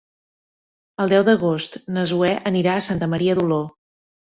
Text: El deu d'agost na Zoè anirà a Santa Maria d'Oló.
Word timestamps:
El 1.05 1.11
deu 1.11 1.27
d'agost 1.29 1.79
na 1.99 2.09
Zoè 2.15 2.35
anirà 2.55 2.77
a 2.81 2.87
Santa 2.91 3.15
Maria 3.17 3.41
d'Oló. 3.41 3.65